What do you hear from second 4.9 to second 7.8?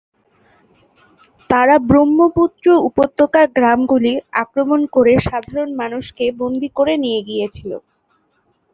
করে সাধারণ মানুষকে বন্দী করে নিয়ে গিয়েছিল।